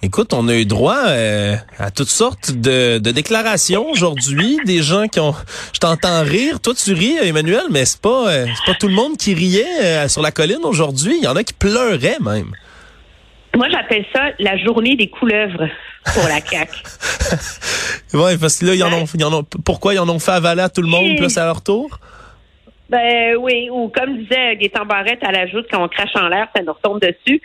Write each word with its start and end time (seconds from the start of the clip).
Écoute, 0.00 0.32
on 0.32 0.46
a 0.46 0.54
eu 0.54 0.64
droit 0.64 1.08
euh, 1.08 1.56
à 1.76 1.90
toutes 1.90 2.08
sortes 2.08 2.52
de, 2.52 2.98
de 2.98 3.10
déclarations 3.10 3.90
aujourd'hui, 3.90 4.58
des 4.64 4.80
gens 4.80 5.08
qui 5.08 5.18
ont. 5.18 5.34
Je 5.72 5.80
t'entends 5.80 6.22
rire, 6.22 6.60
toi 6.60 6.72
tu 6.72 6.92
ris, 6.92 7.16
Emmanuel, 7.20 7.64
mais 7.70 7.84
c'est 7.84 8.00
pas 8.00 8.28
euh, 8.28 8.46
c'est 8.46 8.72
pas 8.72 8.78
tout 8.78 8.86
le 8.86 8.94
monde 8.94 9.16
qui 9.16 9.34
riait 9.34 9.66
euh, 9.82 10.08
sur 10.08 10.22
la 10.22 10.30
colline 10.30 10.60
aujourd'hui. 10.62 11.16
Il 11.18 11.24
y 11.24 11.26
en 11.26 11.34
a 11.34 11.42
qui 11.42 11.52
pleuraient 11.52 12.18
même. 12.20 12.52
Moi, 13.56 13.66
j'appelle 13.70 14.04
ça 14.14 14.26
la 14.38 14.56
journée 14.58 14.94
des 14.94 15.08
couleuvres 15.08 15.66
pour 16.14 16.22
la 16.28 16.40
CAQ. 16.40 16.72
ouais, 18.14 18.38
parce 18.38 18.58
que 18.58 18.66
là, 18.66 18.74
ils 18.76 18.84
en 18.84 18.92
ont, 18.92 19.04
ils 19.12 19.24
en 19.24 19.32
ont, 19.32 19.42
pourquoi 19.64 19.94
ils 19.94 19.98
en 19.98 20.08
ont 20.08 20.20
fait 20.20 20.30
avaler 20.30 20.62
à 20.62 20.68
tout 20.68 20.82
le 20.82 20.88
monde, 20.88 21.16
plus 21.16 21.36
à 21.38 21.44
leur 21.44 21.62
tour? 21.62 21.98
Ben 22.88 23.36
oui, 23.36 23.68
ou 23.70 23.88
comme 23.88 24.16
disait 24.16 24.56
Gaétan 24.56 24.86
Barrette 24.86 25.22
à 25.22 25.30
l'ajout, 25.30 25.62
quand 25.70 25.84
on 25.84 25.88
crache 25.88 26.16
en 26.16 26.28
l'air, 26.28 26.48
ça 26.56 26.62
nous 26.62 26.72
retombe 26.72 27.00
dessus. 27.00 27.40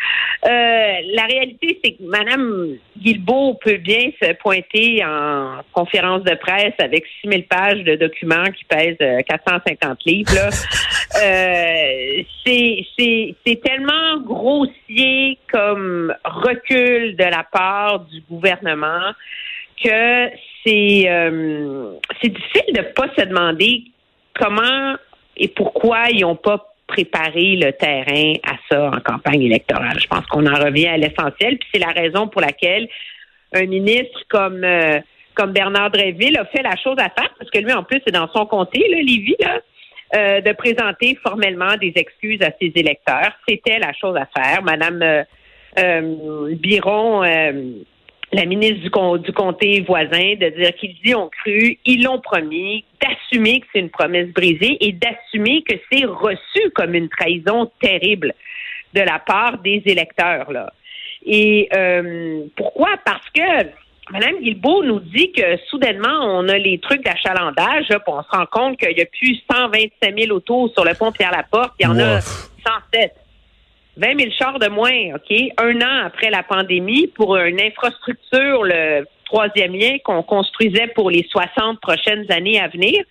Euh, 0.46 0.94
la 1.14 1.26
réalité, 1.26 1.80
c'est 1.84 1.92
que 1.92 2.04
Mme 2.04 2.78
Guilbeault 2.98 3.56
peut 3.56 3.78
bien 3.78 4.12
se 4.22 4.32
pointer 4.34 5.04
en 5.04 5.58
conférence 5.74 6.24
de 6.24 6.36
presse 6.36 6.74
avec 6.80 7.06
6000 7.22 7.46
pages 7.46 7.84
de 7.84 7.96
documents 7.96 8.46
qui 8.56 8.64
pèsent 8.64 8.98
450 9.28 9.84
euh, 9.84 9.96
livres. 10.06 10.34
Là. 10.34 10.50
euh, 11.24 12.24
c'est 12.46 13.62
tellement 13.62 14.22
grossier 14.22 15.38
comme 15.52 16.14
recul 16.24 17.18
de 17.18 17.24
la 17.24 17.44
part 17.52 18.00
du 18.06 18.22
gouvernement 18.30 19.12
que 19.84 20.30
c'est 20.64 21.04
euh, 21.08 21.94
c'est 22.22 22.30
difficile 22.30 22.74
de 22.74 22.82
pas 22.94 23.08
se 23.18 23.26
demander 23.26 23.84
comment 24.34 24.96
et 25.38 25.48
pourquoi 25.48 26.10
ils 26.10 26.22
n'ont 26.22 26.36
pas 26.36 26.74
préparé 26.88 27.56
le 27.56 27.72
terrain 27.72 28.34
à 28.44 28.56
ça 28.70 28.92
en 28.92 29.00
campagne 29.00 29.42
électorale? 29.44 30.00
Je 30.00 30.08
pense 30.08 30.26
qu'on 30.28 30.46
en 30.46 30.56
revient 30.56 30.88
à 30.88 30.98
l'essentiel, 30.98 31.58
puis 31.58 31.70
c'est 31.74 31.80
la 31.80 31.92
raison 31.92 32.28
pour 32.28 32.42
laquelle 32.42 32.88
un 33.54 33.66
ministre 33.66 34.24
comme 34.30 34.64
euh, 34.64 35.00
comme 35.36 35.52
Bernard 35.52 35.90
Dréville 35.90 36.38
a 36.38 36.46
fait 36.46 36.62
la 36.62 36.76
chose 36.76 36.98
à 37.00 37.10
faire, 37.10 37.34
parce 37.40 37.50
que 37.50 37.58
lui, 37.58 37.74
en 37.74 37.84
plus, 37.84 38.00
c'est 38.06 38.14
dans 38.14 38.32
son 38.32 38.46
comté, 38.46 38.80
là, 38.88 38.98
Lévis, 38.98 39.36
là, 39.40 39.62
euh, 40.16 40.42
de 40.42 40.52
présenter 40.52 41.18
formellement 41.24 41.76
des 41.78 41.92
excuses 41.96 42.42
à 42.44 42.52
ses 42.62 42.72
électeurs. 42.76 43.32
C'était 43.48 43.80
la 43.80 43.94
chose 43.94 44.16
à 44.16 44.28
faire. 44.28 44.62
Madame 44.62 45.02
euh, 45.02 45.24
euh 45.80 46.56
Biron 46.56 47.24
la 48.34 48.46
ministre 48.46 49.18
du, 49.20 49.32
comté 49.32 49.82
voisin 49.82 50.36
de 50.36 50.50
dire 50.50 50.76
qu'ils 50.76 50.96
y 51.06 51.16
ont 51.16 51.30
cru, 51.30 51.78
ils 51.86 52.04
l'ont 52.04 52.20
promis, 52.20 52.84
d'assumer 53.02 53.62
que 53.62 53.68
c'est 53.72 53.80
une 53.80 53.90
promesse 53.90 54.30
brisée 54.30 54.78
et 54.82 54.92
d'assumer 54.92 55.64
que 55.64 55.76
c'est 55.92 56.06
reçu 56.06 56.72
comme 56.74 56.96
une 56.96 57.10
trahison 57.10 57.72
terrible 57.80 58.34
de 58.94 59.02
la 59.02 59.20
part 59.20 59.60
des 59.60 59.82
électeurs. 59.86 60.52
Là. 60.52 60.72
Et 61.26 61.70
euh, 61.74 62.44
pourquoi? 62.56 62.90
Parce 63.06 63.30
que 63.30 63.70
Mme 64.12 64.42
Guilbeault 64.42 64.84
nous 64.84 65.00
dit 65.00 65.32
que 65.32 65.58
soudainement, 65.70 66.20
on 66.22 66.48
a 66.50 66.58
les 66.58 66.80
trucs 66.80 67.04
d'achalandage, 67.04 67.88
puis 67.88 67.98
on 68.08 68.24
se 68.24 68.30
rend 68.30 68.46
compte 68.48 68.78
qu'il 68.78 68.98
y 68.98 69.02
a 69.02 69.06
plus 69.06 69.42
127 69.52 70.20
000 70.20 70.36
autos 70.36 70.70
sur 70.70 70.84
le 70.84 70.94
pont 70.94 71.12
Pierre-Laporte, 71.12 71.74
il 71.80 71.84
y 71.84 71.88
en 71.88 71.98
a 72.00 72.20
107. 72.20 73.14
20 73.98 74.20
000 74.20 74.32
chars 74.38 74.60
de 74.60 74.70
moins, 74.70 75.16
OK, 75.16 75.32
un 75.58 75.82
an 75.82 76.06
après 76.06 76.30
la 76.30 76.44
pandémie 76.44 77.08
pour 77.08 77.36
une 77.38 77.62
infrastructure, 77.62 78.64
le 78.64 79.06
troisième 79.26 79.74
lien 79.74 79.98
qu'on 80.04 80.24
construisait 80.24 80.88
pour 80.96 81.10
les 81.10 81.26
60 81.30 81.80
prochaines 81.80 82.32
années 82.32 82.60
à 82.60 82.68
venir. 82.68 83.04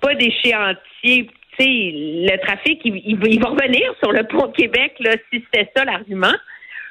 Pas 0.00 0.14
d'échéancier. 0.14 1.30
Tu 1.58 1.64
sais, 1.64 1.90
le 1.94 2.36
trafic, 2.38 2.80
il, 2.84 3.40
va 3.40 3.50
revenir 3.50 3.94
sur 4.02 4.12
le 4.12 4.24
pont 4.24 4.48
Québec, 4.48 4.94
là, 5.00 5.12
si 5.30 5.44
c'était 5.44 5.70
ça 5.76 5.84
l'argument. 5.84 6.34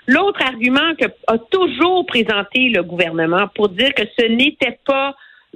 L'autre 0.07 0.41
argument 0.44 0.95
que 1.00 1.06
a 1.28 1.38
toujours 1.50 2.06
présenté 2.06 2.69
le 2.69 2.84
gouvernement 2.84 3.47
pour 3.56 3.69
dire 3.69 3.94
que 3.94 4.03
ce 4.17 4.25
n'était 4.25 4.78
pas 4.85 5.16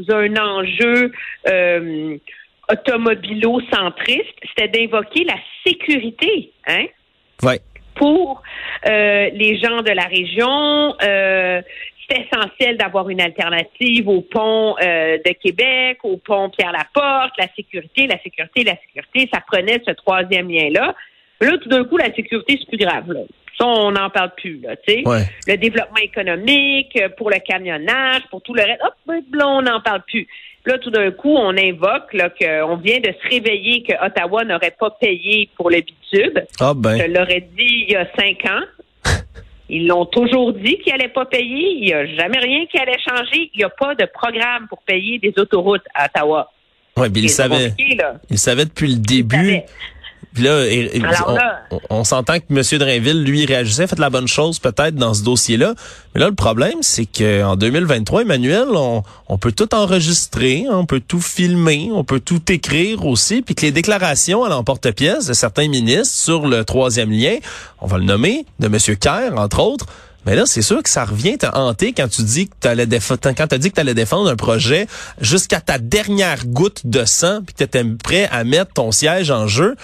un 0.09 0.37
enjeu 0.37 1.11
euh, 1.47 2.17
automobilo-centriste, 2.69 4.35
c'était 4.55 4.67
d'invoquer 4.67 5.23
la 5.23 5.37
sécurité. 5.65 6.51
Hein? 6.67 6.85
Pour 7.95 8.43
euh, 8.87 9.29
les 9.33 9.57
gens 9.57 9.81
de 9.81 9.91
la 9.91 10.03
région, 10.03 10.95
euh, 11.01 11.61
c'est 12.07 12.27
essentiel 12.27 12.77
d'avoir 12.77 13.09
une 13.09 13.21
alternative 13.21 14.07
au 14.09 14.21
pont 14.21 14.75
euh, 14.81 15.17
de 15.25 15.31
Québec, 15.31 15.99
au 16.03 16.17
pont 16.17 16.49
Pierre-Laporte, 16.49 17.33
la 17.37 17.47
sécurité, 17.55 18.07
la 18.07 18.21
sécurité, 18.21 18.63
la 18.63 18.75
sécurité. 18.75 19.29
Ça 19.33 19.41
prenait 19.45 19.81
ce 19.85 19.91
troisième 19.91 20.49
lien-là. 20.49 20.93
Là, 21.41 21.57
tout 21.57 21.69
d'un 21.69 21.83
coup, 21.85 21.97
la 21.97 22.13
sécurité, 22.13 22.59
c'est 22.59 22.67
plus 22.67 22.85
grave. 22.85 23.11
Là. 23.11 23.21
Ça, 23.57 23.65
on 23.65 23.91
n'en 23.91 24.09
parle 24.09 24.31
plus, 24.35 24.59
là. 24.61 24.75
Le 25.47 25.55
développement 25.55 26.01
économique, 26.01 26.99
pour 27.17 27.29
le 27.29 27.39
camionnage, 27.39 28.21
pour 28.29 28.41
tout 28.41 28.53
le 28.53 28.63
reste, 28.63 28.81
hop, 28.83 28.93
là, 29.33 29.47
on 29.47 29.61
n'en 29.61 29.79
parle 29.79 30.01
plus. 30.03 30.27
Là, 30.65 30.79
tout 30.79 30.89
d'un 30.89 31.11
coup, 31.11 31.35
on 31.35 31.55
invoque 31.55 32.11
qu'on 32.11 32.77
vient 32.77 32.99
de 32.99 33.13
se 33.21 33.29
réveiller 33.29 33.83
que 33.83 33.93
Ottawa 34.03 34.43
n'aurait 34.43 34.75
pas 34.79 34.89
payé 34.99 35.49
pour 35.55 35.69
le 35.69 35.81
bitube. 35.81 36.39
Ah 36.59 36.73
ben. 36.75 36.97
Je 36.97 37.11
l'aurais 37.11 37.47
dit 37.55 37.85
il 37.87 37.91
y 37.91 37.95
a 37.95 38.07
cinq 38.17 38.45
ans. 38.49 38.63
Ils 39.69 39.87
l'ont 39.87 40.05
toujours 40.05 40.53
dit 40.53 40.77
qu'ils 40.79 40.93
n'allaient 40.93 41.09
pas 41.09 41.25
payer. 41.25 41.73
Il 41.73 41.85
n'y 41.85 41.93
a 41.93 42.05
jamais 42.05 42.39
rien 42.39 42.65
qui 42.65 42.77
allait 42.77 42.97
changer. 42.99 43.51
Il 43.53 43.57
n'y 43.57 43.63
a 43.63 43.69
pas 43.69 43.95
de 43.95 44.05
programme 44.05 44.67
pour 44.67 44.79
payer 44.83 45.19
des 45.19 45.33
autoroutes 45.37 45.85
à 45.93 46.05
Ottawa. 46.05 46.51
Oui, 46.97 47.07
mais 47.13 47.21
il 47.21 47.29
savait. 47.29 47.73
Il 48.29 48.37
savait 48.37 48.65
depuis 48.65 48.87
le 48.87 48.99
début 48.99 49.61
là, 50.43 50.65
on, 51.89 52.03
s'entend 52.03 52.39
que 52.39 52.45
M. 52.49 52.79
Drainville, 52.79 53.23
lui, 53.23 53.45
réagissait, 53.45 53.87
fait 53.87 53.99
la 53.99 54.09
bonne 54.09 54.27
chose 54.27 54.59
peut-être 54.59 54.95
dans 54.95 55.13
ce 55.13 55.23
dossier-là. 55.23 55.73
Mais 56.13 56.21
là, 56.21 56.27
le 56.27 56.35
problème, 56.35 56.77
c'est 56.81 57.05
qu'en 57.05 57.55
2023, 57.55 58.21
Emmanuel, 58.21 58.67
on, 58.73 59.03
on, 59.27 59.37
peut 59.37 59.51
tout 59.51 59.73
enregistrer, 59.73 60.65
on 60.69 60.85
peut 60.85 61.01
tout 61.05 61.21
filmer, 61.21 61.89
on 61.93 62.03
peut 62.03 62.19
tout 62.19 62.41
écrire 62.51 63.05
aussi, 63.05 63.41
puis 63.41 63.55
que 63.55 63.61
les 63.61 63.71
déclarations 63.71 64.43
à 64.43 64.49
l'emporte-pièce 64.49 65.27
de 65.27 65.33
certains 65.33 65.67
ministres 65.67 66.15
sur 66.15 66.47
le 66.47 66.63
troisième 66.63 67.11
lien, 67.11 67.37
on 67.79 67.87
va 67.87 67.97
le 67.97 68.05
nommer, 68.05 68.45
de 68.59 68.67
M. 68.67 68.77
Kerr, 68.97 69.37
entre 69.37 69.59
autres, 69.59 69.85
mais 70.25 70.35
là, 70.35 70.45
c'est 70.45 70.63
sûr 70.63 70.81
que 70.81 70.89
ça 70.89 71.05
revient 71.05 71.37
te 71.37 71.45
hanter 71.45 71.93
quand 71.93 72.07
tu 72.07 72.23
dis 72.23 72.47
que 72.47 72.55
tu 72.59 72.67
allais 72.67 72.87
quand 72.87 73.53
as 73.53 73.57
dit 73.57 73.69
que 73.69 73.75
tu 73.75 73.81
allais 73.81 73.93
défendre 73.93 74.29
un 74.29 74.35
projet 74.35 74.87
jusqu'à 75.21 75.61
ta 75.61 75.77
dernière 75.77 76.47
goutte 76.47 76.81
de 76.85 77.05
sang 77.05 77.41
puis 77.45 77.53
que 77.53 77.59
tu 77.59 77.63
étais 77.63 77.83
prêt 78.03 78.27
à 78.31 78.43
mettre 78.43 78.73
ton 78.73 78.91
siège 78.91 79.29
en 79.29 79.47
jeu. 79.47 79.75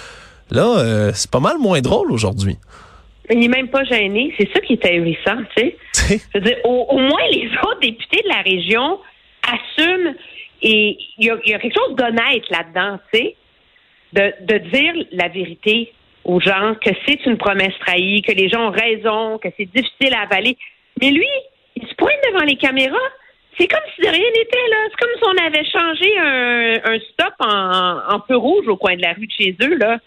Là, 0.52 0.80
euh, 0.80 1.12
c'est 1.14 1.32
pas 1.32 1.40
mal 1.40 1.58
moins 1.58 1.80
drôle 1.80 2.12
aujourd'hui. 2.12 2.58
Il 3.30 3.40
n'est 3.40 3.48
même 3.48 3.70
pas 3.70 3.86
gêné. 3.86 4.34
C'est 4.38 4.50
ça 4.54 4.60
qui 4.60 4.74
est 4.74 4.86
ahurissant, 4.86 5.38
tu 5.56 5.64
sais. 5.64 5.78
Je 6.34 6.40
veux 6.40 6.46
dire, 6.46 6.58
au, 6.66 6.98
moins, 6.98 7.22
les 7.32 7.50
autres 7.64 7.80
députés 7.80 8.22
de 8.24 8.28
la 8.28 8.42
région 8.42 9.00
assument 9.44 10.14
et 10.62 10.98
il 11.18 11.26
y, 11.26 11.30
a, 11.32 11.38
quelque 11.38 11.74
chose 11.74 11.96
d'honnête 11.96 12.44
là-dedans, 12.52 13.00
tu 13.12 13.20
sais, 13.20 13.36
de, 14.14 14.34
de 14.46 14.58
dire 14.70 14.94
la 15.12 15.30
vérité 15.30 15.92
aux 16.24 16.40
gens, 16.40 16.76
que 16.86 16.92
c'est 17.08 17.26
une 17.26 17.38
promesse 17.38 17.74
trahie, 17.80 18.22
que 18.22 18.34
les 18.34 18.48
gens 18.50 18.68
ont 18.68 18.72
raison, 18.72 19.40
que 19.40 19.48
c'est 19.58 19.66
difficile 19.66 20.14
à 20.14 20.22
avaler. 20.22 20.56
Mais 21.02 21.10
lui, 21.10 21.26
il 21.76 21.88
se 21.88 21.96
pointe 21.96 22.14
devant 22.32 22.46
les 22.46 22.58
caméras. 22.58 22.98
C'est 23.58 23.68
comme 23.68 23.80
si 23.96 24.08
rien 24.08 24.20
n'était, 24.20 24.70
là. 24.70 24.78
C'est 24.90 25.00
comme 25.00 25.18
si 25.18 25.24
on 25.24 25.46
avait 25.48 25.66
changé 25.66 26.18
un, 26.20 26.94
un 26.94 27.00
stop 27.12 27.34
en, 27.40 28.16
en 28.16 28.22
feu 28.28 28.36
rouge 28.36 28.68
au 28.68 28.78
coin 28.78 28.96
de 28.96 29.02
la 29.02 29.14
rue 29.14 29.26
de 29.26 29.32
chez 29.32 29.56
eux, 29.64 29.78
là 29.78 29.98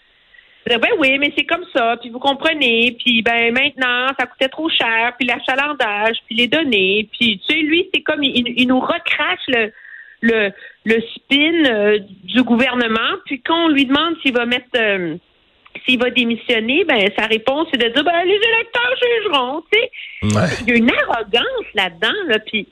ben 0.67 0.89
oui, 0.97 1.19
mais 1.19 1.31
c'est 1.37 1.45
comme 1.45 1.65
ça, 1.75 1.95
puis 2.01 2.09
vous 2.09 2.19
comprenez, 2.19 2.97
puis 2.99 3.21
ben 3.21 3.53
maintenant, 3.53 4.07
ça 4.19 4.25
coûtait 4.25 4.49
trop 4.49 4.67
cher, 4.67 5.13
puis 5.17 5.27
l'achalandage, 5.27 6.17
puis 6.25 6.35
les 6.35 6.47
données, 6.47 7.07
puis 7.13 7.39
tu 7.47 7.53
sais, 7.53 7.61
lui, 7.61 7.87
c'est 7.93 8.01
comme 8.01 8.23
il, 8.23 8.67
nous 8.67 8.79
recrache 8.79 9.45
le 9.47 9.71
le, 10.21 10.49
le 10.85 11.01
spin 11.13 11.65
euh, 11.65 11.99
du 12.23 12.41
gouvernement, 12.41 13.19
puis 13.25 13.41
quand 13.41 13.65
on 13.65 13.67
lui 13.67 13.85
demande 13.85 14.15
s'il 14.23 14.33
va 14.33 14.47
mettre 14.47 14.65
euh, 14.75 15.17
s'il 15.85 15.99
va 15.99 16.09
démissionner, 16.09 16.83
ben 16.83 17.11
sa 17.15 17.27
réponse 17.27 17.67
c'est 17.71 17.79
de 17.79 17.93
dire 17.93 18.03
ben 18.03 18.23
les 18.23 18.33
électeurs 18.33 18.95
jugeront, 19.03 19.63
tu 19.71 19.79
sais. 19.79 19.91
Il 20.65 20.69
y 20.69 20.71
a 20.71 20.77
une 20.77 20.89
arrogance 20.89 21.67
là-dedans, 21.75 22.17
là, 22.27 22.39
puis 22.39 22.67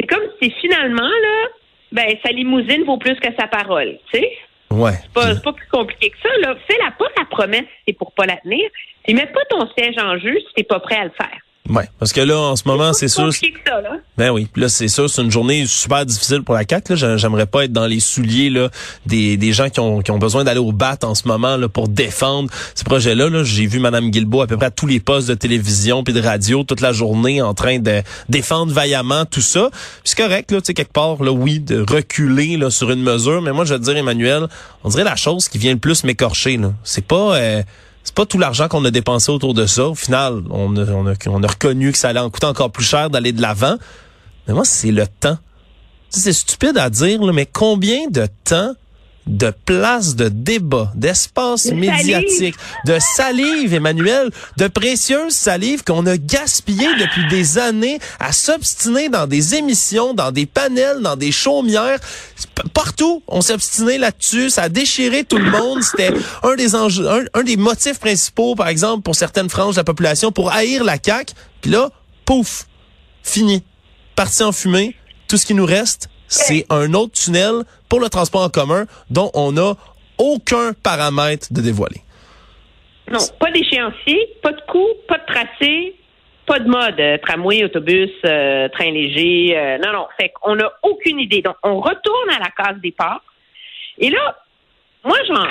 c'est 0.00 0.08
comme 0.08 0.24
si 0.42 0.50
finalement 0.60 1.02
là, 1.02 1.48
ben 1.92 2.16
sa 2.24 2.32
limousine 2.32 2.82
vaut 2.82 2.98
plus 2.98 3.14
que 3.14 3.32
sa 3.38 3.46
parole, 3.46 3.96
tu 4.12 4.18
sais. 4.18 4.32
Ouais. 4.70 4.92
C'est 5.02 5.12
pas, 5.12 5.34
pas, 5.36 5.52
plus 5.52 5.68
compliqué 5.68 6.10
que 6.10 6.18
ça. 6.22 6.28
Là. 6.40 6.56
Fais-la 6.66 6.90
pas 6.92 7.06
la 7.16 7.24
promesse 7.24 7.62
si 7.62 7.82
c'est 7.88 7.92
pour 7.94 8.12
pas 8.12 8.26
la 8.26 8.36
tenir. 8.36 8.68
Puis 9.04 9.14
mets 9.14 9.26
pas 9.26 9.44
ton 9.48 9.66
siège 9.76 9.96
en 9.98 10.18
jeu 10.18 10.38
si 10.38 10.54
t'es 10.54 10.64
pas 10.64 10.80
prêt 10.80 10.96
à 10.96 11.04
le 11.04 11.10
faire. 11.10 11.38
Ouais, 11.68 11.88
parce 11.98 12.12
que 12.12 12.20
là, 12.20 12.38
en 12.38 12.56
ce 12.56 12.62
moment, 12.66 12.92
c'est 12.92 13.08
sûr. 13.08 13.32
Ça, 13.32 13.80
là. 13.80 13.98
Ben 14.16 14.30
oui, 14.30 14.48
là, 14.56 14.68
c'est 14.68 14.88
sûr, 14.88 15.08
c'est 15.08 15.22
une 15.22 15.30
journée 15.30 15.66
super 15.66 16.04
difficile 16.06 16.42
pour 16.42 16.54
la 16.54 16.64
CAC. 16.64 16.88
Là, 16.88 17.16
j'aimerais 17.16 17.46
pas 17.46 17.64
être 17.64 17.72
dans 17.72 17.86
les 17.86 18.00
souliers 18.00 18.50
là 18.50 18.68
des, 19.06 19.36
des 19.36 19.52
gens 19.52 19.68
qui 19.68 19.78
ont, 19.80 20.00
qui 20.00 20.10
ont 20.10 20.18
besoin 20.18 20.44
d'aller 20.44 20.60
au 20.60 20.72
bat 20.72 20.96
en 21.02 21.14
ce 21.14 21.28
moment 21.28 21.56
là 21.56 21.68
pour 21.68 21.88
défendre 21.88 22.50
ce 22.74 22.84
projet-là. 22.84 23.28
-là, 23.28 23.44
J'ai 23.44 23.66
vu 23.66 23.78
Madame 23.78 24.10
Guilbeault 24.10 24.42
à 24.42 24.46
peu 24.46 24.56
près 24.56 24.66
à 24.66 24.70
tous 24.70 24.86
les 24.86 25.00
postes 25.00 25.28
de 25.28 25.34
télévision 25.34 26.02
puis 26.02 26.14
de 26.14 26.20
radio 26.20 26.64
toute 26.64 26.80
la 26.80 26.92
journée 26.92 27.42
en 27.42 27.54
train 27.54 27.78
de 27.78 28.02
défendre 28.28 28.72
vaillamment 28.72 29.24
tout 29.26 29.40
ça. 29.40 29.70
c'est 30.04 30.16
correct 30.18 30.50
là, 30.50 30.60
tu 30.60 30.66
sais 30.66 30.74
quelque 30.74 30.92
part 30.92 31.22
là, 31.22 31.30
oui, 31.30 31.60
de 31.60 31.84
reculer 31.88 32.56
là 32.56 32.70
sur 32.70 32.90
une 32.90 33.02
mesure. 33.02 33.42
Mais 33.42 33.52
moi, 33.52 33.64
je 33.64 33.74
veux 33.74 33.80
dire, 33.80 33.96
Emmanuel, 33.96 34.48
on 34.84 34.88
dirait 34.88 35.04
la 35.04 35.16
chose 35.16 35.48
qui 35.48 35.58
vient 35.58 35.72
le 35.72 35.78
plus 35.78 36.04
m'écorcher. 36.04 36.56
Là, 36.56 36.72
c'est 36.82 37.04
pas 37.04 37.36
euh, 37.36 37.62
pas 38.18 38.26
tout 38.26 38.38
l'argent 38.38 38.66
qu'on 38.66 38.84
a 38.84 38.90
dépensé 38.90 39.30
autour 39.30 39.54
de 39.54 39.64
ça. 39.64 39.90
Au 39.90 39.94
final, 39.94 40.42
on 40.50 40.76
a, 40.76 40.84
on 40.90 41.06
a, 41.06 41.14
on 41.28 41.40
a 41.40 41.46
reconnu 41.46 41.92
que 41.92 41.98
ça 41.98 42.08
allait 42.08 42.18
en 42.18 42.30
coûter 42.30 42.48
encore 42.48 42.72
plus 42.72 42.82
cher 42.82 43.10
d'aller 43.10 43.30
de 43.30 43.40
l'avant. 43.40 43.76
Mais 44.48 44.54
moi, 44.54 44.64
c'est 44.64 44.90
le 44.90 45.06
temps. 45.06 45.38
C'est 46.10 46.32
stupide 46.32 46.76
à 46.78 46.90
dire, 46.90 47.20
mais 47.32 47.46
combien 47.46 48.08
de 48.10 48.26
temps 48.42 48.74
de 49.28 49.52
place 49.64 50.16
de 50.16 50.28
débat, 50.28 50.90
d'espace 50.94 51.66
médiatique, 51.66 52.54
de 52.86 52.98
salive, 53.16 53.74
Emmanuel, 53.74 54.30
de 54.56 54.68
précieuses 54.68 55.34
salive 55.34 55.84
qu'on 55.84 56.06
a 56.06 56.16
gaspillé 56.16 56.86
depuis 56.98 57.28
des 57.28 57.58
années 57.58 57.98
à 58.18 58.32
s'obstiner 58.32 59.08
dans 59.08 59.26
des 59.26 59.54
émissions, 59.54 60.14
dans 60.14 60.32
des 60.32 60.46
panels, 60.46 61.00
dans 61.00 61.16
des 61.16 61.32
chaumières. 61.32 61.98
Partout, 62.72 63.22
on 63.28 63.42
obstiné 63.50 63.98
là-dessus. 63.98 64.50
Ça 64.50 64.62
a 64.62 64.68
déchiré 64.68 65.24
tout 65.24 65.38
le 65.38 65.50
monde. 65.50 65.82
C'était 65.82 66.12
un 66.42 66.54
des 66.54 66.74
enjeux, 66.74 67.06
un, 67.34 67.42
des 67.42 67.56
motifs 67.56 67.98
principaux, 67.98 68.54
par 68.54 68.68
exemple, 68.68 69.02
pour 69.02 69.14
certaines 69.14 69.48
franges 69.48 69.74
de 69.74 69.80
la 69.80 69.84
population, 69.84 70.32
pour 70.32 70.52
haïr 70.52 70.84
la 70.84 70.96
CAQ. 71.02 71.34
Puis 71.60 71.70
là, 71.70 71.90
pouf, 72.24 72.66
fini. 73.22 73.62
Parti 74.16 74.42
en 74.42 74.52
fumée. 74.52 74.96
Tout 75.28 75.36
ce 75.36 75.44
qui 75.44 75.54
nous 75.54 75.66
reste, 75.66 76.08
c'est 76.28 76.66
un 76.70 76.94
autre 76.94 77.12
tunnel 77.12 77.64
pour 77.88 78.00
le 78.00 78.08
transport 78.08 78.42
en 78.42 78.48
commun 78.48 78.86
dont 79.10 79.30
on 79.34 79.52
n'a 79.52 79.74
aucun 80.18 80.72
paramètre 80.72 81.52
de 81.52 81.60
dévoiler. 81.60 82.02
Non, 83.10 83.20
pas 83.40 83.50
d'échéancier, 83.50 84.36
pas 84.42 84.52
de 84.52 84.60
coût, 84.68 84.88
pas 85.08 85.18
de 85.18 85.24
tracé, 85.24 85.94
pas 86.46 86.58
de 86.58 86.68
mode, 86.68 87.00
euh, 87.00 87.18
tramway, 87.18 87.64
autobus, 87.64 88.10
euh, 88.24 88.68
train 88.68 88.90
léger. 88.90 89.56
Euh, 89.56 89.78
non, 89.78 89.92
non. 89.92 90.06
Fait 90.20 90.30
qu'on 90.30 90.56
n'a 90.56 90.70
aucune 90.82 91.18
idée. 91.20 91.42
Donc, 91.42 91.56
on 91.62 91.80
retourne 91.80 92.30
à 92.34 92.38
la 92.38 92.50
case 92.50 92.80
départ. 92.82 93.22
Et 93.98 94.10
là, 94.10 94.38
moi, 95.04 95.16
genre, 95.26 95.48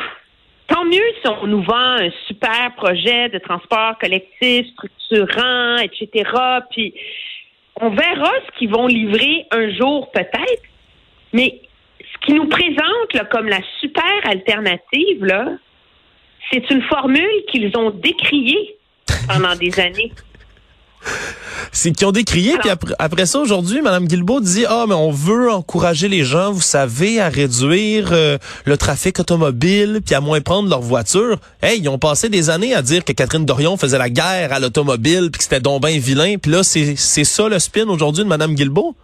tant 0.67 0.85
mieux 0.85 1.03
si 1.21 1.27
on 1.27 1.47
nous 1.47 1.63
vend 1.63 1.97
un 1.99 2.09
super 2.27 2.73
projet 2.75 3.29
de 3.29 3.39
transport 3.39 3.97
collectif, 3.99 4.67
structurant, 4.73 5.77
etc. 5.77 6.29
Puis, 6.71 6.93
on 7.79 7.89
verra 7.89 8.31
ce 8.45 8.57
qu'ils 8.57 8.69
vont 8.69 8.87
livrer 8.87 9.45
un 9.51 9.69
jour 9.75 10.11
peut-être, 10.11 10.63
mais 11.33 11.61
ce 11.99 12.25
qu'ils 12.25 12.35
nous 12.35 12.47
présentent 12.47 13.29
comme 13.31 13.47
la 13.47 13.61
super 13.79 14.03
alternative, 14.23 15.59
c'est 16.51 16.69
une 16.69 16.81
formule 16.83 17.43
qu'ils 17.51 17.75
ont 17.77 17.91
décriée 17.91 18.77
pendant 19.27 19.55
des 19.55 19.79
années 19.79 20.11
c'est 21.77 21.91
qui 21.91 22.05
ont 22.05 22.11
décrié. 22.11 22.57
Puis 22.59 22.71
après, 22.97 23.25
ça, 23.27 23.39
aujourd'hui, 23.39 23.81
Mme 23.81 24.07
Guilbeault 24.07 24.41
dit, 24.41 24.65
ah, 24.67 24.85
mais 24.87 24.95
on 24.95 25.11
veut 25.11 25.51
encourager 25.51 26.07
les 26.07 26.23
gens, 26.23 26.51
vous 26.51 26.61
savez, 26.61 27.21
à 27.21 27.29
réduire 27.29 28.09
euh, 28.13 28.39
le 28.65 28.77
trafic 28.77 29.19
automobile, 29.19 30.01
puis 30.03 30.15
à 30.15 30.21
moins 30.21 30.41
prendre 30.41 30.69
leur 30.69 30.81
voiture. 30.81 31.37
Hey, 31.61 31.79
ils 31.79 31.87
ont 31.87 31.99
passé 31.99 32.29
des 32.29 32.49
années 32.49 32.73
à 32.73 32.81
dire 32.81 33.05
que 33.05 33.11
Catherine 33.11 33.45
Dorion 33.45 33.77
faisait 33.77 33.99
la 33.99 34.09
guerre 34.09 34.51
à 34.53 34.59
l'automobile, 34.59 35.29
puis 35.31 35.37
que 35.37 35.43
c'était 35.43 35.59
donc 35.59 35.85
vilain. 35.85 36.37
Puis 36.41 36.51
là, 36.51 36.63
c'est 36.63 36.95
ça 36.95 37.47
le 37.47 37.59
spin 37.59 37.87
aujourd'hui 37.87 38.23
de 38.23 38.29
Mme 38.29 38.55
Guilbeault? 38.55 38.95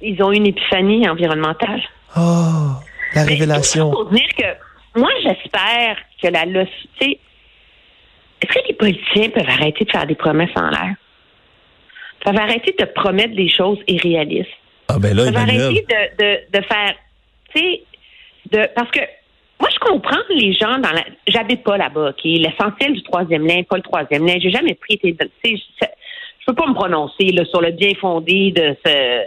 Ils 0.00 0.22
ont 0.22 0.30
une 0.30 0.46
épiphanie 0.46 1.08
environnementale. 1.08 1.82
Oh, 2.16 2.76
la 3.14 3.24
révélation. 3.24 3.90
Pour 3.90 4.08
dire 4.10 4.28
que 4.38 5.00
moi, 5.00 5.10
j'espère 5.24 5.96
que 6.22 6.28
la 6.28 6.44
leçon... 6.44 6.70
Est-ce 7.00 8.54
que 8.54 8.68
les 8.68 8.74
politiciens 8.74 9.30
peuvent 9.30 9.48
arrêter 9.48 9.84
de 9.84 9.90
faire 9.90 10.06
des 10.06 10.14
promesses 10.14 10.54
en 10.54 10.70
l'air? 10.70 10.94
Ça 12.24 12.32
va 12.32 12.42
arrêter 12.42 12.74
de 12.78 12.84
promettre 12.84 13.34
des 13.34 13.48
choses 13.48 13.78
irréalistes. 13.86 14.48
Ah 14.88 14.98
ben 14.98 15.14
là, 15.14 15.26
ça 15.26 15.30
va 15.30 15.40
arrêter 15.40 15.86
de, 15.88 16.24
de, 16.24 16.58
de 16.58 16.64
faire, 16.64 16.94
tu 17.54 17.60
sais, 17.60 17.82
de 18.50 18.66
parce 18.74 18.90
que 18.90 19.00
moi 19.60 19.68
je 19.72 19.78
comprends 19.78 20.20
les 20.30 20.52
gens 20.52 20.78
dans 20.78 20.92
la, 20.92 21.04
j'habite 21.26 21.62
pas 21.62 21.76
là-bas, 21.76 22.10
ok? 22.10 22.24
L'essentiel 22.24 22.94
du 22.94 23.02
troisième 23.02 23.46
lien, 23.46 23.62
pas 23.62 23.76
le 23.76 23.82
troisième 23.82 24.26
lien. 24.26 24.36
J'ai 24.40 24.50
jamais 24.50 24.74
pris, 24.74 24.98
tu 24.98 25.14
sais, 25.44 25.56
je 25.80 26.46
peux 26.46 26.54
pas 26.54 26.66
me 26.66 26.74
prononcer 26.74 27.26
là, 27.32 27.44
sur 27.44 27.60
le 27.60 27.72
bien 27.72 27.92
fondé 28.00 28.52
de 28.52 28.76
ce 28.84 29.26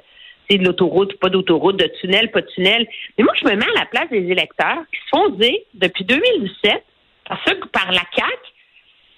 de 0.58 0.66
l'autoroute, 0.66 1.18
pas 1.20 1.30
d'autoroute, 1.30 1.78
de 1.78 1.90
tunnel, 2.00 2.32
pas 2.32 2.42
de 2.42 2.48
tunnel. 2.48 2.88
Mais 3.18 3.24
moi, 3.24 3.34
je 3.40 3.46
me 3.46 3.56
mets 3.56 3.66
à 3.76 3.80
la 3.80 3.86
place 3.86 4.10
des 4.10 4.30
électeurs 4.32 4.80
qui 4.94 5.00
se 5.00 5.10
font 5.10 5.30
dire 5.30 5.58
depuis 5.74 6.04
2017, 6.04 6.84
par, 7.28 7.40
par 7.72 7.92
la 7.92 8.02
CAQ, 8.16 8.38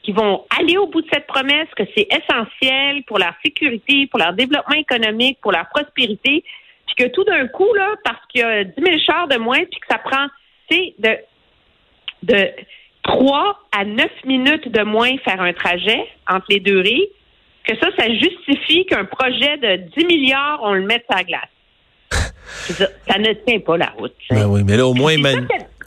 qui 0.03 0.11
vont 0.11 0.45
aller 0.59 0.77
au 0.77 0.87
bout 0.87 1.01
de 1.01 1.07
cette 1.11 1.27
promesse, 1.27 1.67
que 1.77 1.83
c'est 1.95 2.07
essentiel 2.11 3.03
pour 3.07 3.19
leur 3.19 3.33
sécurité, 3.43 4.07
pour 4.07 4.19
leur 4.19 4.33
développement 4.33 4.75
économique, 4.75 5.39
pour 5.41 5.53
leur 5.53 5.67
prospérité, 5.69 6.43
puis 6.85 6.95
que 6.97 7.07
tout 7.11 7.23
d'un 7.23 7.47
coup, 7.47 7.73
là, 7.73 7.95
parce 8.03 8.19
qu'il 8.27 8.41
y 8.41 8.43
a 8.43 8.63
10 8.65 8.73
000 8.77 8.97
chars 9.05 9.27
de 9.29 9.37
moins, 9.37 9.59
puis 9.59 9.79
que 9.79 9.87
ça 9.89 9.97
prend, 9.97 10.27
tu 10.69 10.75
sais, 10.75 10.95
de, 10.99 11.17
de 12.23 12.49
3 13.03 13.59
à 13.71 13.85
9 13.85 14.05
minutes 14.25 14.67
de 14.67 14.83
moins 14.83 15.17
faire 15.19 15.41
un 15.41 15.53
trajet 15.53 16.05
entre 16.29 16.45
les 16.49 16.59
deux 16.59 16.79
rives, 16.79 17.07
que 17.63 17.77
ça, 17.77 17.87
ça 17.97 18.07
justifie 18.09 18.85
qu'un 18.85 19.05
projet 19.05 19.57
de 19.57 19.75
10 19.97 20.05
milliards, 20.05 20.59
on 20.63 20.73
le 20.73 20.85
mette 20.85 21.05
sur 21.09 21.15
la 21.15 21.23
glace. 21.23 21.49
ça, 22.41 23.19
ne 23.19 23.33
tient 23.45 23.59
pas 23.61 23.77
la 23.77 23.93
route. 23.97 24.13
Ben 24.29 24.47
oui, 24.47 24.63
mais 24.65 24.75
là, 24.75 24.85
au 24.85 24.93
moins, 24.93 25.15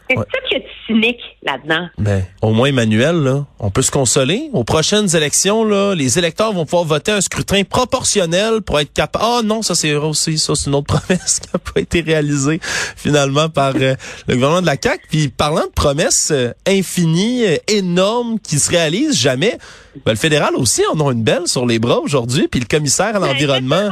c'est 0.09 0.17
ça 0.17 0.41
qui 0.49 0.55
est 0.55 0.67
cynique 0.87 1.21
là-dedans. 1.47 1.89
Ben, 1.99 2.25
au 2.43 2.53
moins, 2.53 2.69
Emmanuel, 2.69 3.17
là, 3.17 3.45
on 3.59 3.71
peut 3.71 3.83
se 3.83 3.91
consoler. 3.91 4.51
Aux 4.53 4.65
prochaines 4.65 5.15
élections, 5.17 5.65
là, 5.65 5.95
les 5.95 6.19
électeurs 6.19 6.53
vont 6.53 6.65
pouvoir 6.65 6.85
voter 6.85 7.13
un 7.13 7.21
scrutin 7.21 7.63
proportionnel 7.65 8.63
pour 8.63 8.81
être 8.81 8.93
capable. 8.93 9.25
Ah 9.25 9.41
non, 9.45 9.63
ça 9.63 9.75
c'est 9.75 9.95
aussi 9.95 10.39
ça, 10.39 10.55
c'est 10.55 10.69
une 10.69 10.75
autre 10.75 10.87
promesse 11.01 11.41
qui 11.41 11.49
n'a 11.53 11.59
pas 11.59 11.81
été 11.81 12.01
réalisée 12.01 12.61
finalement 12.97 13.49
par 13.49 13.75
euh, 13.77 13.95
le 14.27 14.35
gouvernement 14.35 14.61
de 14.61 14.67
la 14.67 14.77
CAQ. 14.81 15.07
Puis 15.09 15.29
parlant 15.29 15.63
de 15.63 15.73
promesses 15.75 16.31
euh, 16.33 16.53
infinies, 16.67 17.45
euh, 17.45 17.57
énormes, 17.69 18.39
qui 18.41 18.59
se 18.59 18.71
réalisent 18.71 19.19
jamais, 19.19 19.57
ben, 20.05 20.13
le 20.13 20.19
fédéral 20.19 20.55
aussi 20.57 20.83
en 20.93 21.07
a 21.07 21.13
une 21.13 21.23
belle 21.23 21.47
sur 21.47 21.65
les 21.65 21.79
bras 21.79 22.01
aujourd'hui. 22.01 22.49
Puis 22.49 22.61
le 22.61 22.67
commissaire 22.67 23.17
à 23.17 23.19
l'environnement 23.19 23.89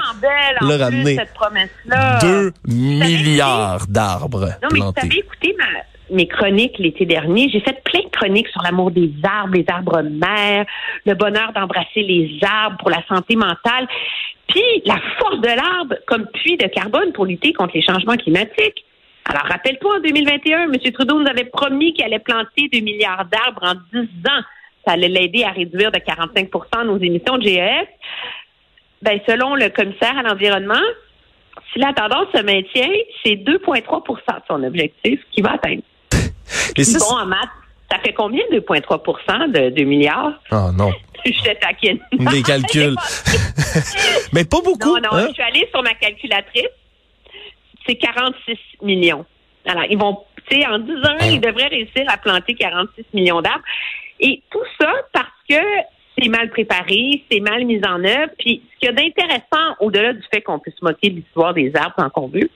l'a 0.60 0.76
ramené. 0.76 1.16
Cette 1.16 2.20
2 2.20 2.52
milliards 2.66 3.86
d'arbres 3.86 4.56
plantés. 4.58 4.58
Non, 4.62 4.68
mais 4.72 4.80
vous 4.80 4.92
savez, 5.00 5.18
écoutez, 5.18 5.54
ma 5.58 5.64
mes 6.10 6.28
chroniques 6.28 6.78
l'été 6.78 7.06
dernier. 7.06 7.43
J'ai 7.50 7.60
fait 7.60 7.82
plein 7.84 8.00
de 8.00 8.08
chroniques 8.10 8.48
sur 8.48 8.62
l'amour 8.62 8.90
des 8.90 9.12
arbres, 9.22 9.54
les 9.54 9.64
arbres 9.68 10.02
mères, 10.02 10.66
le 11.04 11.14
bonheur 11.14 11.52
d'embrasser 11.52 12.02
les 12.02 12.38
arbres 12.42 12.76
pour 12.78 12.90
la 12.90 13.02
santé 13.06 13.36
mentale, 13.36 13.86
puis 14.48 14.82
la 14.84 14.98
force 15.18 15.40
de 15.40 15.48
l'arbre 15.48 15.96
comme 16.06 16.26
puits 16.26 16.56
de 16.56 16.66
carbone 16.66 17.12
pour 17.12 17.26
lutter 17.26 17.52
contre 17.52 17.74
les 17.74 17.82
changements 17.82 18.16
climatiques. 18.16 18.84
Alors, 19.26 19.44
rappelle-toi, 19.44 19.96
en 19.96 20.00
2021, 20.00 20.64
M. 20.64 20.92
Trudeau 20.92 21.18
nous 21.18 21.26
avait 21.26 21.44
promis 21.44 21.94
qu'il 21.94 22.04
allait 22.04 22.18
planter 22.18 22.68
2 22.72 22.80
milliards 22.80 23.24
d'arbres 23.24 23.62
en 23.62 23.74
10 23.92 24.00
ans. 24.28 24.42
Ça 24.86 24.92
allait 24.92 25.08
l'aider 25.08 25.44
à 25.44 25.50
réduire 25.50 25.90
de 25.90 25.98
45% 25.98 26.86
nos 26.86 26.98
émissions 26.98 27.38
de 27.38 27.42
GES. 27.42 27.88
Ben, 29.00 29.18
selon 29.26 29.54
le 29.54 29.70
commissaire 29.70 30.16
à 30.18 30.22
l'environnement, 30.22 30.74
si 31.72 31.78
la 31.78 31.92
tendance 31.94 32.28
se 32.34 32.42
maintient, 32.42 32.92
c'est 33.24 33.36
2,3% 33.36 34.14
de 34.16 34.42
son 34.46 34.62
objectif 34.62 35.20
qui 35.32 35.40
va 35.40 35.52
atteindre. 35.52 35.82
Mais 36.76 36.84
bon 36.98 37.16
en 37.16 37.26
maths. 37.26 37.48
Ça 37.90 37.98
fait 37.98 38.12
combien 38.12 38.42
2,3% 38.50 39.52
de 39.52 39.70
2 39.70 39.84
milliards? 39.84 40.32
Ah 40.50 40.70
non. 40.74 40.90
je 41.24 41.54
taquine. 41.54 41.98
Des 42.12 42.42
calculs. 42.42 42.96
Mais 44.32 44.44
pas 44.44 44.60
beaucoup. 44.62 44.96
Non, 44.96 45.10
non, 45.12 45.16
hein? 45.18 45.26
je 45.28 45.34
suis 45.34 45.42
allée 45.42 45.68
sur 45.70 45.82
ma 45.82 45.94
calculatrice. 45.94 46.68
C'est 47.86 47.96
46 47.96 48.56
millions. 48.82 49.24
Alors, 49.66 49.84
ils 49.88 49.98
vont, 49.98 50.18
tu 50.48 50.56
sais, 50.56 50.66
en 50.66 50.78
10 50.78 50.92
ans, 50.92 51.16
ils 51.22 51.40
devraient 51.40 51.68
réussir 51.68 52.04
à 52.08 52.16
planter 52.16 52.54
46 52.54 53.04
millions 53.12 53.42
d'arbres. 53.42 53.64
Et 54.20 54.42
tout 54.50 54.64
ça 54.80 54.90
parce 55.12 55.28
que 55.48 55.62
c'est 56.18 56.28
mal 56.28 56.50
préparé, 56.50 57.24
c'est 57.30 57.40
mal 57.40 57.64
mis 57.64 57.80
en 57.86 58.02
œuvre. 58.04 58.32
Puis, 58.38 58.62
ce 58.72 58.78
qu'il 58.78 58.86
y 58.86 58.88
a 58.88 58.92
d'intéressant, 58.92 59.76
au-delà 59.80 60.12
du 60.12 60.22
fait 60.32 60.40
qu'on 60.40 60.58
puisse 60.58 60.80
moquer 60.80 61.10
l'histoire 61.10 61.52
des 61.54 61.72
arbres 61.74 61.94
tant 61.96 62.10
qu'on 62.10 62.28
veut, 62.28 62.50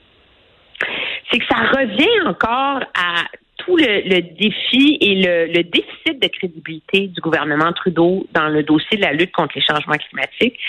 c'est 1.31 1.39
que 1.39 1.45
ça 1.45 1.57
revient 1.57 2.27
encore 2.27 2.81
à 2.95 3.25
tout 3.59 3.77
le, 3.77 4.21
défi 4.21 4.97
et 5.01 5.15
le, 5.15 5.63
déficit 5.63 6.21
de 6.21 6.27
crédibilité 6.27 7.07
du 7.07 7.21
gouvernement 7.21 7.71
Trudeau 7.73 8.27
dans 8.33 8.47
le 8.47 8.63
dossier 8.63 8.97
de 8.97 9.03
la 9.03 9.13
lutte 9.13 9.31
contre 9.31 9.53
les 9.55 9.61
changements 9.61 9.97
climatiques. 9.97 10.59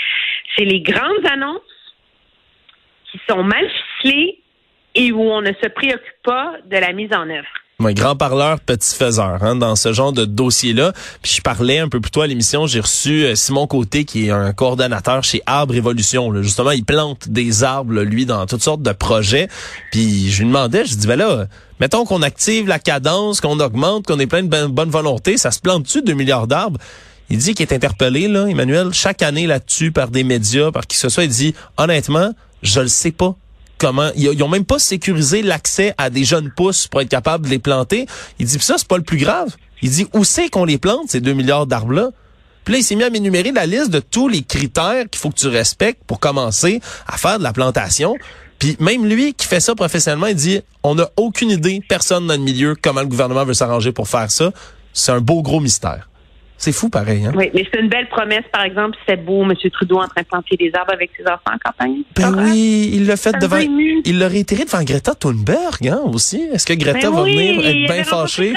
C'est 0.56 0.64
les 0.64 0.80
grandes 0.80 1.26
annonces 1.30 1.61
qui 3.11 3.18
sont 3.28 3.42
mal 3.42 3.68
ficelées 4.00 4.38
et 4.94 5.12
où 5.12 5.23
on 5.23 5.40
ne 5.40 5.52
se 5.62 5.68
préoccupe 5.68 6.23
pas 6.23 6.56
de 6.66 6.76
la 6.76 6.92
mise 6.92 7.12
en 7.12 7.28
œuvre. 7.28 7.60
Oui, 7.83 7.95
grand 7.95 8.15
parleur, 8.15 8.61
petit 8.61 8.95
faiseur, 8.95 9.43
hein, 9.43 9.57
dans 9.57 9.75
ce 9.75 9.95
genre 9.95 10.13
de 10.13 10.27
dossier-là. 10.27 10.93
Puis 11.23 11.37
je 11.37 11.41
parlais 11.41 11.79
un 11.79 11.89
peu 11.89 11.99
plus 11.99 12.11
tôt 12.11 12.21
à 12.21 12.27
l'émission, 12.27 12.67
j'ai 12.67 12.81
reçu 12.81 13.25
euh, 13.25 13.35
Simon 13.35 13.67
Côté, 13.67 14.05
qui 14.05 14.27
est 14.27 14.31
un 14.31 14.53
coordonnateur 14.53 15.25
chez 15.25 15.41
Arbre 15.47 15.75
Évolution. 15.75 16.43
Justement, 16.43 16.73
il 16.73 16.85
plante 16.85 17.31
des 17.31 17.65
arbres, 17.65 18.03
lui, 18.03 18.27
dans 18.27 18.45
toutes 18.45 18.63
sortes 18.63 18.83
de 18.83 18.93
projets. 18.93 19.49
Puis 19.93 20.31
je 20.31 20.41
lui 20.41 20.49
demandais, 20.49 20.85
je 20.85 20.95
dis, 20.95 21.07
ben 21.07 21.17
là, 21.17 21.47
mettons 21.81 22.05
qu'on 22.05 22.21
active 22.21 22.69
la 22.69 22.79
cadence, 22.79 23.41
qu'on 23.41 23.59
augmente, 23.61 24.05
qu'on 24.05 24.19
ait 24.19 24.27
plein 24.27 24.43
de 24.43 24.49
ben, 24.49 24.69
bonne 24.69 24.91
volonté, 24.91 25.39
ça 25.39 25.51
se 25.51 25.61
plante-tu 25.61 26.03
2 26.03 26.13
milliards 26.13 26.47
d'arbres? 26.47 26.79
Il 27.31 27.39
dit 27.39 27.55
qu'il 27.55 27.65
est 27.65 27.73
interpellé, 27.73 28.29
là, 28.29 28.45
Emmanuel, 28.45 28.93
chaque 28.93 29.23
année 29.23 29.47
là-dessus 29.47 29.91
par 29.91 30.09
des 30.09 30.23
médias, 30.23 30.71
par 30.71 30.87
qui 30.87 30.97
que 30.97 31.01
ce 31.01 31.09
soit. 31.09 31.25
Il 31.25 31.31
dit, 31.31 31.55
honnêtement, 31.79 32.35
je 32.63 32.81
le 32.81 32.89
sais 32.89 33.13
pas 33.13 33.37
comment 33.81 34.11
ils, 34.15 34.43
ont 34.43 34.49
même 34.49 34.65
pas 34.65 34.79
sécurisé 34.79 35.43
l'accès 35.43 35.95
à 35.99 36.11
des 36.11 36.25
jeunes 36.25 36.53
pousses 36.55 36.87
pour 36.87 37.01
être 37.01 37.09
capable 37.09 37.47
de 37.47 37.51
les 37.51 37.59
planter. 37.59 38.07
Il 38.39 38.47
dit 38.47 38.59
ça 38.61 38.75
c'est 38.77 38.87
pas 38.87 38.99
le 38.99 39.03
plus 39.03 39.19
grave. 39.19 39.57
Il 39.83 39.91
dit 39.91 40.07
où 40.13 40.23
c'est 40.23 40.51
qu'on 40.51 40.65
les 40.65 40.79
plante 40.79 41.09
ces 41.09 41.21
2 41.21 41.33
milliards 41.33 41.67
d'arbres 41.67 41.93
là 41.93 42.11
puis 42.65 42.75
là, 42.75 42.79
il 42.81 42.85
s'est 42.85 42.95
mis 42.95 43.05
à 43.05 43.11
m'énumérer 43.11 43.53
la 43.53 43.67
liste 43.67 43.91
de 43.91 44.01
tous 44.01 44.29
les 44.29 44.43
critères 44.43 45.09
qu'il 45.11 45.19
faut 45.19 45.31
que 45.31 45.39
tu 45.39 45.49
respectes 45.49 46.05
pour 46.07 46.21
commencer 46.21 46.81
à 47.07 47.17
faire 47.17 47.39
de 47.39 47.43
la 47.43 47.53
plantation. 47.53 48.17
Puis 48.59 48.77
même 48.79 49.07
lui 49.07 49.33
qui 49.33 49.47
fait 49.47 49.61
ça 49.61 49.75
professionnellement, 49.75 50.27
il 50.27 50.35
dit 50.35 50.61
on 50.83 50.95
n'a 50.95 51.09
aucune 51.17 51.51
idée, 51.51 51.83
personne 51.89 52.27
dans 52.27 52.35
le 52.35 52.41
milieu, 52.41 52.77
comment 52.81 53.01
le 53.01 53.07
gouvernement 53.07 53.45
veut 53.45 53.55
s'arranger 53.55 53.93
pour 53.93 54.09
faire 54.09 54.31
ça. 54.31 54.53
C'est 54.93 55.13
un 55.13 55.21
beau 55.21 55.43
gros 55.43 55.61
mystère. 55.61 56.10
C'est 56.61 56.73
fou 56.73 56.90
pareil. 56.90 57.25
Hein? 57.25 57.33
Oui, 57.35 57.50
mais 57.55 57.67
c'est 57.73 57.81
une 57.81 57.88
belle 57.88 58.07
promesse, 58.11 58.45
par 58.52 58.64
exemple, 58.64 58.95
c'est 59.09 59.17
beau, 59.17 59.45
M. 59.45 59.55
Trudeau 59.73 59.97
en 59.97 60.07
train 60.09 60.21
de 60.21 60.26
planter 60.26 60.59
des 60.59 60.71
arbres 60.75 60.93
avec 60.93 61.11
ses 61.17 61.23
enfants 61.23 61.55
en 61.55 61.59
campagne. 61.59 62.02
Ben 62.14 62.35
oui, 62.37 62.90
il 62.93 63.07
l'a 63.07 63.17
fait 63.17 63.33
devant. 63.40 63.57
Il 63.57 64.19
l'a 64.19 64.29
réitéré 64.29 64.67
devant 64.67 64.85
Greta 64.85 65.14
Thunberg 65.14 65.88
hein, 65.88 66.02
aussi. 66.05 66.43
Est-ce 66.52 66.67
que 66.67 66.75
Greta 66.75 67.11
ben 67.11 67.17
va 67.17 67.23
venir 67.23 67.67
être 67.67 67.95
bien 67.95 68.05
fâchée? 68.05 68.52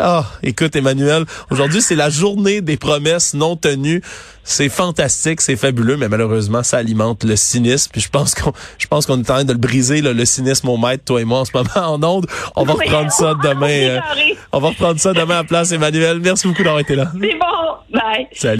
Ah, 0.00 0.24
écoute 0.42 0.74
Emmanuel, 0.74 1.24
aujourd'hui 1.50 1.80
c'est 1.80 1.94
la 1.94 2.10
journée 2.10 2.60
des 2.60 2.76
promesses 2.76 3.32
non 3.32 3.54
tenues. 3.54 4.02
C'est 4.42 4.68
fantastique, 4.68 5.40
c'est 5.40 5.56
fabuleux, 5.56 5.96
mais 5.96 6.08
malheureusement 6.08 6.64
ça 6.64 6.78
alimente 6.78 7.22
le 7.22 7.36
cynisme. 7.36 7.90
Puis 7.92 8.00
je 8.00 8.08
pense 8.08 8.34
qu'on, 8.34 8.52
je 8.76 8.88
pense 8.88 9.06
qu'on 9.06 9.16
est 9.18 9.30
en 9.30 9.34
train 9.34 9.44
de 9.44 9.52
le 9.52 9.58
briser 9.58 10.02
le 10.02 10.24
cynisme 10.24 10.68
au 10.68 10.76
maître, 10.76 11.04
toi 11.04 11.20
et 11.20 11.24
moi 11.24 11.40
en 11.40 11.44
ce 11.44 11.52
moment 11.54 11.68
en 11.76 12.02
onde. 12.02 12.26
On 12.56 12.64
va 12.64 12.72
reprendre 12.72 13.12
ça 13.12 13.34
demain. 13.42 13.68
Euh, 13.68 14.00
on 14.52 14.58
va 14.58 14.70
reprendre 14.70 14.98
ça 14.98 15.12
demain 15.12 15.38
à 15.38 15.44
place, 15.44 15.70
Emmanuel. 15.70 16.18
Merci 16.20 16.48
beaucoup 16.48 16.64
d'avoir 16.64 16.80
été 16.80 16.96
là. 16.96 17.12
C'est 17.12 17.38
bon, 17.38 17.98
bye. 17.98 18.26
Salut. 18.32 18.52